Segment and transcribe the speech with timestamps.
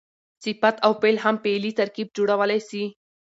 [0.43, 2.83] صفت او فعل هم فعلي ترکیب جوړولای سي.